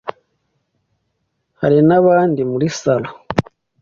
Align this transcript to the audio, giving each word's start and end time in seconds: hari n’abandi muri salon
hari 1.61 1.79
n’abandi 1.87 2.41
muri 2.51 2.67
salon 2.79 3.13